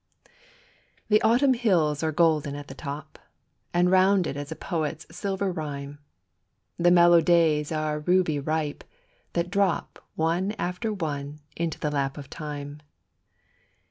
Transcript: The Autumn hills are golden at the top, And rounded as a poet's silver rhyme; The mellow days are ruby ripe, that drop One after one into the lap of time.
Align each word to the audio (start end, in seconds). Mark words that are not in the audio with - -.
The 1.09 1.21
Autumn 1.21 1.53
hills 1.53 2.01
are 2.01 2.11
golden 2.11 2.55
at 2.55 2.67
the 2.67 2.73
top, 2.73 3.19
And 3.71 3.91
rounded 3.91 4.35
as 4.35 4.51
a 4.51 4.55
poet's 4.55 5.05
silver 5.15 5.51
rhyme; 5.51 5.99
The 6.79 6.89
mellow 6.89 7.21
days 7.21 7.71
are 7.71 7.99
ruby 7.99 8.39
ripe, 8.39 8.83
that 9.33 9.51
drop 9.51 10.03
One 10.15 10.53
after 10.57 10.91
one 10.91 11.41
into 11.55 11.79
the 11.79 11.91
lap 11.91 12.17
of 12.17 12.31
time. 12.31 12.81